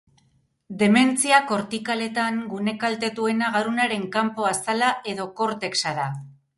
[0.79, 6.13] Dementzia kortikaletan gune kaltetuena garunaren kanpo azala edo kortexa da.